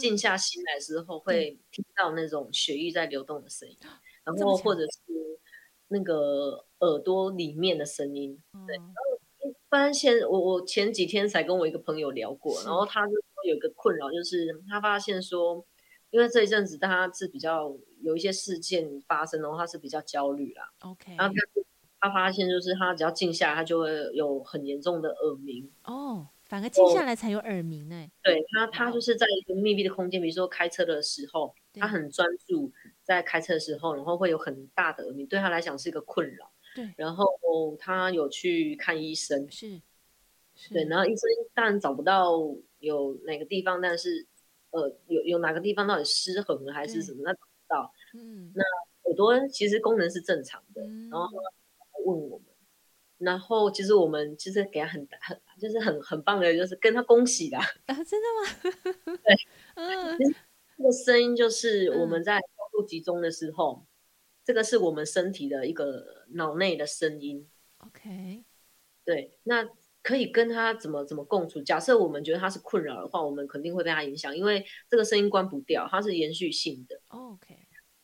[0.00, 3.76] 静下心来之后，会听到那种血液在流动的声音，
[4.24, 4.98] 然后或者是
[5.88, 8.42] 那个耳朵里面的声音。
[8.66, 15.64] 对，然后一般现我我前几天才跟我一个朋友聊过，然后他就说有一个困扰，就是他发现说，
[16.10, 20.72] 因为这一阵子他是比较有一些事件发生，然后他是比较焦虑啦。
[20.80, 21.62] OK，然后他
[22.08, 25.70] 他发现就是他只要静下来，他就会有很严重的耳鸣。
[25.84, 26.28] 哦。
[26.50, 28.10] 反而静下来才有耳鸣呢、欸。
[28.24, 32.72] 对他，他就是在一个密闭的空间，比如说开车的时候，他很专注
[33.04, 36.50] 在开车的时候，然后会有很大的耳鸣，对他来讲是一个困扰。
[36.74, 37.24] 对，然后
[37.78, 39.80] 他有去看医生，是，
[40.56, 42.32] 是对，然后医生当然找不到
[42.80, 44.26] 有哪个地方，但是
[44.70, 47.92] 呃，有有哪个地方到底失衡了还是什么，那找不到。
[48.14, 48.64] 嗯，那
[49.04, 52.49] 耳朵其实功能是正常的，嗯、然后他问我们。
[53.20, 57.60] 然后其实我们其实给他很很就是很很棒的，就是跟他恭喜啦。
[57.86, 59.16] 啊，真的吗？
[59.22, 59.34] 对，
[59.74, 60.18] 嗯，
[60.78, 63.86] 这个声音就是我们在高度集中的时候，嗯、
[64.42, 67.46] 这个是我们身体的一个脑内的声音。
[67.78, 68.44] OK，
[69.04, 69.68] 对，那
[70.02, 71.60] 可以跟他怎么怎么共处？
[71.60, 76.98] 假设我们觉得他是困扰的话，我们肯定会被他影响，因为这个声音关不掉，它是延续性的。
[77.08, 77.54] OK，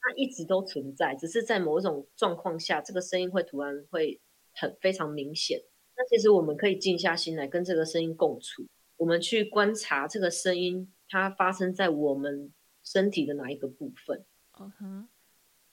[0.01, 4.21] 它一直都存在，只是在某一种状况下，这个声音会突然会
[4.57, 5.63] 很非常明显。
[5.97, 8.67] 那其实我们可以静下心来跟这个声音共处，
[8.97, 14.25] 我们去观察这个声音它发生在我们身体的哪一个部分。
[14.59, 15.09] 嗯哼，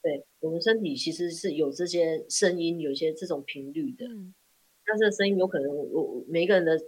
[0.00, 4.06] 对，我们身体其实是有这些声音，有一些这种频率的。
[4.06, 4.34] 嗯，
[4.86, 6.78] 但这个声音有可能我我每一个人的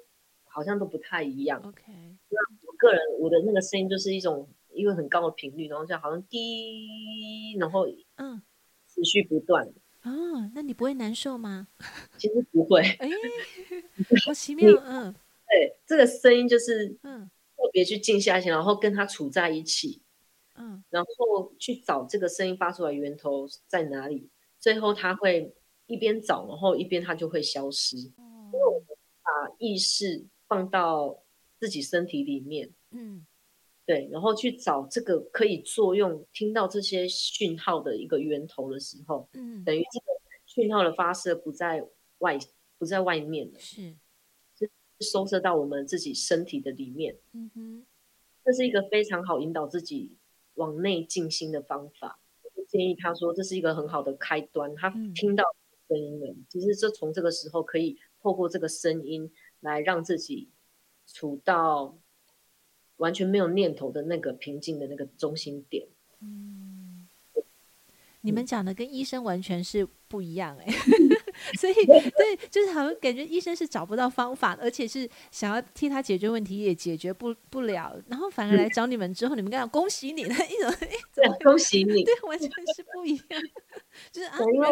[0.44, 1.60] 好像都不太一样。
[1.60, 1.82] OK，
[2.28, 7.86] 那我个人我的那个声音就是一种一个很高的频率，然后就好像滴，然后
[8.16, 8.42] 嗯，
[8.86, 9.72] 持续不断。
[10.06, 11.66] 哦，那你不会难受吗？
[12.16, 12.80] 其实不会。
[12.80, 13.10] 哎，
[14.24, 14.70] 好奇妙。
[14.84, 15.12] 嗯，
[15.48, 20.00] 对，这个声音就是嗯，特别去静下心，然后跟他处在一起，
[20.54, 24.30] 嗯，然后去找这个声音发出来源头在哪里。
[24.60, 25.54] 最后他会
[25.86, 27.96] 一边找，然后一边他就会消失。
[28.16, 28.86] 哦，因为我们
[29.22, 31.22] 把意识放到
[31.58, 33.26] 自己身体里面，嗯，
[33.86, 40.06] 对，然后去找这个可以作用、听到这些讯号的一个源头的时候，嗯，等于这个
[40.44, 41.86] 讯号的发射不在
[42.18, 42.36] 外，
[42.78, 43.96] 不在外面了，是，
[44.58, 44.68] 是
[44.98, 47.16] 收摄到我们自己身体的里面。
[47.32, 47.86] 嗯哼，
[48.44, 50.16] 这是一个非常好引导自己
[50.54, 52.18] 往内静心的方法。
[52.54, 54.74] 我建议他说，这是一个很好的开端。
[54.74, 55.44] 他听到
[55.88, 60.50] 声音了，其实就从这个时候可以透过这个声音来让自己
[61.06, 61.96] 处到
[62.98, 65.86] 完全没有念头的那个平静的那个中心点。
[66.20, 67.08] 嗯，
[68.22, 70.72] 你们讲的跟医生完全是不一样哎、欸，
[71.58, 71.74] 所以
[72.16, 83.42] 对，就是好像感觉医生是找不到方法，而且是想要替他解决问题也解决不不了，然后反而来找你们之后，嗯、你们刚刚恭喜你的 一种，一种，恭喜你，对，完全是不一样，
[84.10, 84.68] 就是啊，因为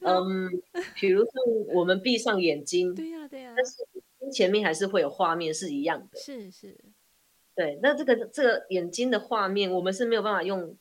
[0.00, 0.48] 嗯，
[0.94, 1.32] 比如说
[1.74, 6.78] 我们闭上眼睛，对呀、啊、对呀、啊，但是前面还是会有画面是一样的，是是。
[7.60, 10.78] 对，那这个这个眼睛的画面，我们是没有办法用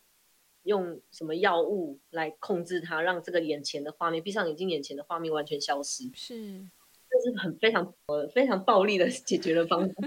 [0.63, 6.09] 用什么药物来控制它，让这个眼前的画面，闭上眼睛，眼前的画面完全消失。
[6.13, 6.65] 是，
[7.09, 9.95] 这是很非常呃非常暴力的解决的方法。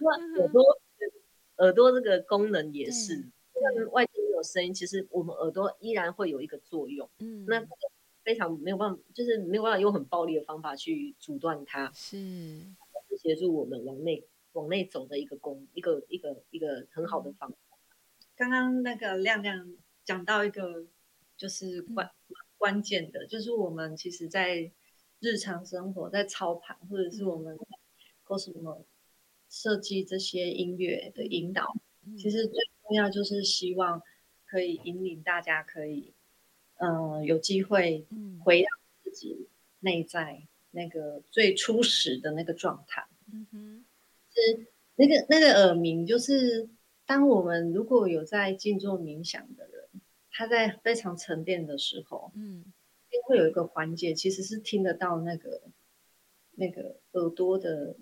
[0.00, 0.62] 那耳朵
[1.58, 7.06] 耳朵这个功能也是，像外界没有声音，其实我们耳朵依然会有一个作用。
[7.18, 7.62] 嗯，那
[8.24, 11.92] 非常没有办法，就是没有办法用很暴力的方法去阻断它。
[11.94, 12.62] 是。
[13.18, 17.56] 协助我们往内往内走的一个功，一个一个一个很好的方法。
[18.36, 20.86] 刚刚那个亮亮讲到一个
[21.36, 24.70] 就是关、嗯、关键的，就是我们其实，在
[25.20, 27.58] 日常生活在操盘，或者是我们
[28.24, 28.84] 或什么
[29.48, 34.00] 设计这些音乐的引导，嗯、其实最重要就是希望
[34.46, 36.14] 可以引领大家可以，
[36.76, 38.06] 嗯、呃，有机会
[38.44, 38.68] 回到
[39.02, 39.48] 自己
[39.80, 40.46] 内在。
[40.78, 43.84] 那个最初始的那个状态，嗯哼，
[44.30, 46.68] 是那个那个耳鸣，就是
[47.04, 49.88] 当我们如果有在静坐冥想的人，
[50.30, 52.64] 他在非常沉淀的时候，嗯，
[53.26, 55.62] 会有一个环节，其实是听得到那个
[56.52, 57.96] 那个耳朵的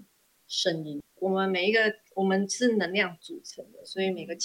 [0.47, 1.03] 声音。
[1.14, 4.37] 我们每一个我们是能量组成的，所以每个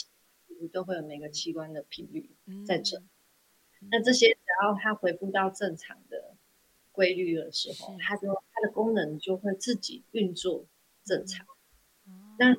[0.72, 2.30] 都会有每个器官的频率
[2.66, 2.98] 在这。
[2.98, 6.11] 嗯，那这些只要它恢复到正常的。
[7.02, 10.68] 规律的时候，它就它的功能就会自己运作
[11.04, 11.48] 正常。
[12.06, 12.56] 嗯、那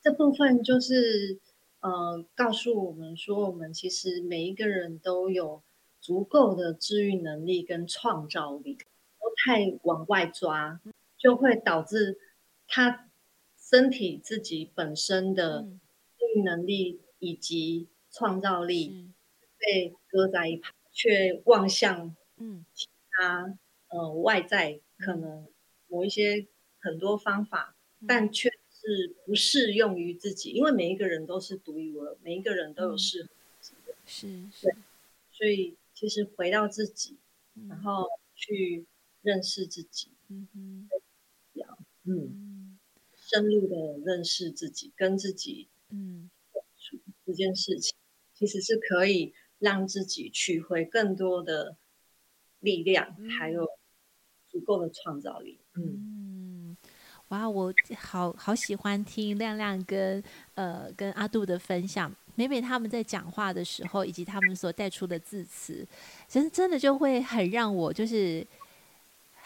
[0.00, 1.40] 这部分就是
[1.80, 5.64] 呃，告诉我们说，我们其实每一个人都有
[6.00, 8.78] 足够的治愈能力跟创造力。
[9.18, 10.80] 都太往外抓，
[11.16, 12.18] 就会导致
[12.68, 13.10] 他
[13.58, 15.66] 身体自己本身的
[16.16, 19.10] 治愈能力以及创造力
[19.58, 22.64] 被搁在一旁，却望向嗯。
[23.16, 23.56] 他
[23.94, 25.46] 呃外在可能
[25.86, 26.48] 某一些
[26.80, 33.28] 很多方法，嗯、但却是不适用于自己，因为每一个人都是独一无二，每一个人都有适合
[33.60, 33.92] 自己的。
[33.92, 34.76] 嗯、是，是，
[35.30, 37.16] 所以其实回到自己，
[37.54, 38.84] 嗯、然后去
[39.22, 40.88] 认识自己，嗯，
[43.14, 46.28] 深入的认识自己，跟自己嗯。
[47.24, 47.96] 这件事情，
[48.34, 51.76] 其实是可以让自己取回更多的。
[52.60, 53.68] 力量还有
[54.54, 55.58] 足够的创造力。
[55.74, 56.76] 嗯，
[57.28, 60.22] 哇，我好好喜欢听亮亮跟
[60.54, 62.14] 呃跟阿杜的分享。
[62.36, 65.84] 每每他们在讲话的时候，以及他们所带出的字词，
[66.28, 68.46] 其实真的就会很让我就是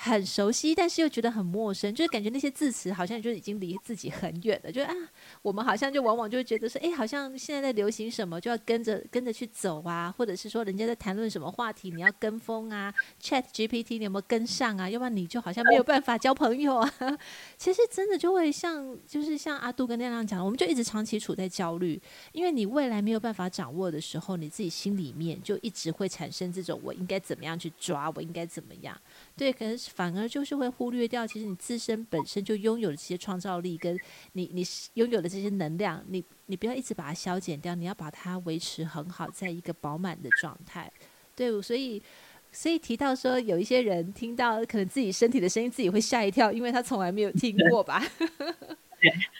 [0.00, 4.70] 很熟悉，但是又觉得很陌生，就是感觉那些字词好像就已经离自己很远了。
[4.70, 4.94] 就啊，
[5.42, 12.94] 我们好像就往往就会觉得说，哎，好像现在在流行什么，就要跟着跟着去走啊，或者是说人家在谈论什么话题，你要跟风啊。
[13.20, 14.88] Chat GPT 你有没有跟上啊？
[14.88, 16.94] 要不然你就好像没有办法交朋友啊。
[17.58, 28.96] 其实真的就会像，就是像阿杜跟亮亮讲，我们就一直长期处在焦虑，因为你未来没有办法掌握的时候，你自己心里面就一直会产生这种我应该怎么样去抓，我应该怎么样。
[29.38, 33.96] 对，可能反而就是会忽略掉，其实你自身本身就拥有的这些创造力，跟
[34.32, 34.64] 你你
[34.94, 40.92] 拥有的这些能量，你你不要一直把它消减掉，你要把它维持很好，在一个饱满的状态。
[41.36, 42.02] 对，所以
[42.50, 48.02] 所以提到说，有一些人听到可能自己身体的声音，自己会吓一跳，因为他从来没有听过吧。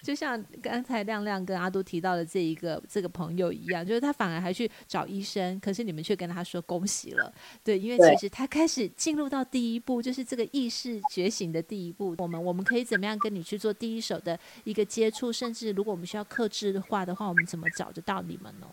[0.03, 7.33] 就像刚才亮亮跟阿都提到的这一个这个朋友一样，就是他反而还去找医生，可是你们却跟他说恭喜了，
[7.65, 12.15] 对，因为其实他开始进入到第一步，就是这个意识觉醒的第一步。
[12.19, 15.33] 我们我们可以怎么样跟你去做第一手的一个接触？
[15.33, 18.67] 甚至如果我们需要克制化的话，我们怎么找得到你们呢？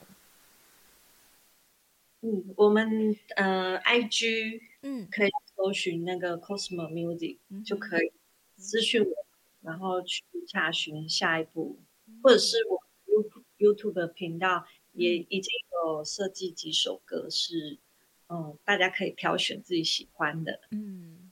[2.22, 8.12] 嗯，我们呃，IG 嗯，可以搜寻那个 Cosmo Music、嗯、就可以
[8.60, 9.25] 咨询我。
[9.66, 11.80] 然后去查询下一步，
[12.22, 12.80] 或者是我
[13.57, 15.51] YouTube 的频道也已经
[15.84, 17.80] 有设计几首歌，是
[18.30, 21.32] 嗯，大家可以挑选自己喜欢的，嗯，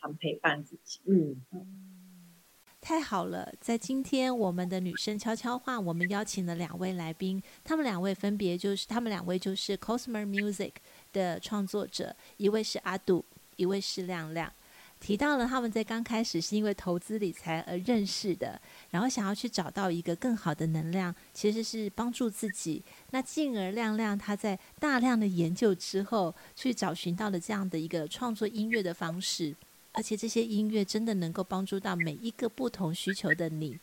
[0.00, 2.34] 常陪伴自己，嗯嗯，
[2.80, 3.52] 太好了！
[3.60, 10.72] 在今天我们的女生悄悄话，我们邀请了两位来宾，他们两位分别就是他们两位就是 Cosmer Music
[11.12, 13.24] 的创作者，一位是阿杜，
[13.56, 14.52] 一位是亮亮。
[15.00, 22.82] 提到了他们在刚开始是因为投资理财而认识的，然后想要去找到一个更好的能量，其实是帮助自己。
[23.10, 29.54] 那进而亮亮他在大量的研究之后，去找寻到了这样的一个创作音乐的方式，
[29.92, 33.78] 而且这些音乐真的能够帮助到每一个不同需求的你，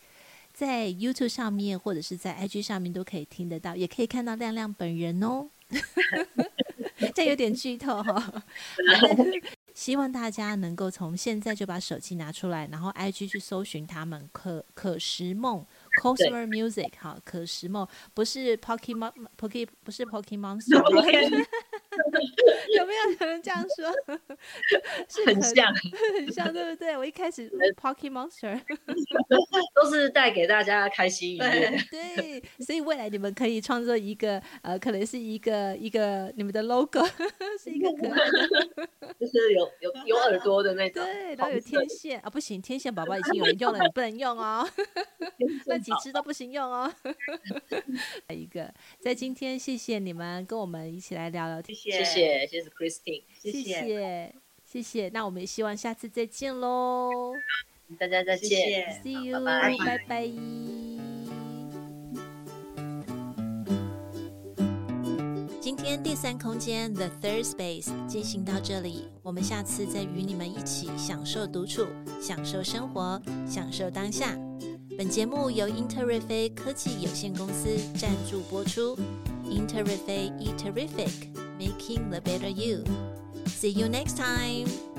[0.53, 5.49] 在 YouTube 上面或者是在 IG 上面都可以听得到，也可以看到亮亮本人哦。
[7.13, 8.43] 这有点剧透哈、
[9.75, 15.63] 希望大家能够从现在就把手机拿出来，然后 IG 去搜寻他们可可食梦
[16.01, 20.59] Cosmer Music 哈，可食梦不是 Pokemon Poke 不是 Pokemon。
[22.77, 24.17] 有没有人这样说？
[25.09, 25.73] 是很像，
[26.17, 26.97] 很像，对不对？
[26.97, 28.59] 我一开始 Pocky Monster
[29.73, 31.77] 都是带给大家开心愉悦。
[31.91, 37.05] 对，所以未来你们可以创作一个呃，可能是一个一个你们的 logo，
[37.61, 41.03] 是一个可爱的，就是有有有耳朵的那种。
[41.03, 44.67] 对，然后有天线啊，不行，天线宝宝已经有人用了，你不能用哦。
[45.65, 46.91] 那几只都不行用哦。
[48.29, 51.75] 一个，在今天谢谢你们跟我们一起来聊聊天。
[51.75, 55.09] 谢谢，谢谢，谢谢 Christine，谢谢，谢谢。
[55.09, 57.33] 那我们也希望下次再见喽，
[57.99, 59.77] 大家再见，See you，拜拜。
[59.85, 60.31] 拜拜。
[65.61, 71.87] 今天第三空间 The Third Space 进行到这里，我们下次再与你们一起享受独处，
[72.21, 74.37] 享受生活，享受当下。
[74.97, 78.95] 本节目由英特瑞飞科技有限公司赞助播出。
[79.49, 81.29] 英特瑞飞，E Terrific。
[81.57, 82.83] Making the better you.
[83.47, 84.94] See you next time.